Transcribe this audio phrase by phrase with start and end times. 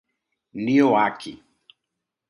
[0.65, 1.33] Nioaque